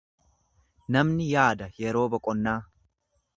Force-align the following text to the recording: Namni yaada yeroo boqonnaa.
Namni 0.95 1.27
yaada 1.33 1.69
yeroo 1.83 2.07
boqonnaa. 2.15 2.57